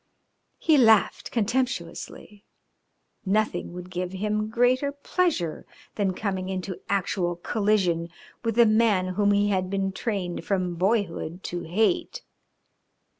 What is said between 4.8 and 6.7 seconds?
pleasure than coming